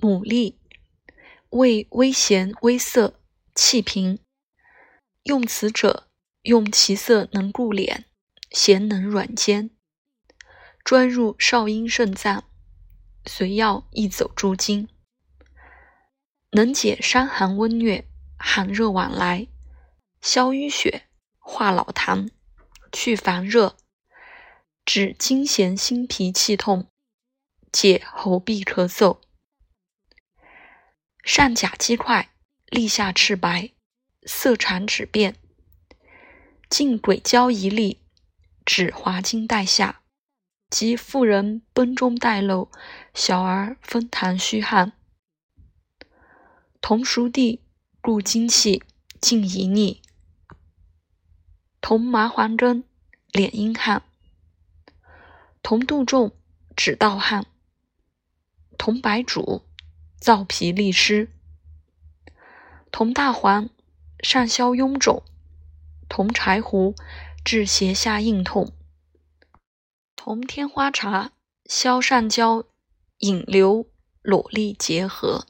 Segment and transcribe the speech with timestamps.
[0.00, 0.54] 牡蛎，
[1.50, 3.18] 味微咸微涩，
[3.52, 4.20] 气平。
[5.24, 6.08] 用此者，
[6.42, 8.04] 用其色能固脸，
[8.52, 9.70] 咸能软坚，
[10.84, 12.44] 专入少阴肾脏，
[13.26, 14.88] 随药易走诸经，
[16.52, 18.04] 能解伤寒温疟、
[18.38, 19.48] 寒热往来，
[20.22, 21.08] 消淤血、
[21.40, 22.30] 化老痰、
[22.92, 23.76] 去烦热，
[24.86, 26.86] 治惊痫心脾气痛，
[27.72, 29.18] 解喉痹咳嗽。
[31.28, 32.30] 上甲肌块，
[32.70, 33.72] 立下赤白。
[34.24, 35.36] 色常指变，
[36.70, 38.00] 近鬼交一粒，
[38.64, 40.00] 指滑筋带下，
[40.70, 42.70] 及妇人崩中带漏，
[43.12, 44.92] 小儿风痰虚汗。
[46.80, 47.60] 同熟地，
[48.02, 48.82] 入精气，
[49.20, 50.00] 尽遗腻。
[51.82, 52.84] 同麻黄根，
[53.32, 54.02] 敛阴汗。
[55.62, 56.34] 同杜仲，
[56.74, 57.44] 止盗汗。
[58.78, 59.67] 同白术，
[60.20, 61.30] 燥脾利湿。
[62.90, 63.70] 同大黄。
[64.20, 65.22] 上消臃肿，
[66.08, 66.96] 同柴胡
[67.44, 68.72] 治胁下硬痛；
[70.16, 71.30] 同天花茶
[71.66, 72.64] 消上焦、
[73.18, 73.86] 引流、
[74.22, 75.46] 裸力结合。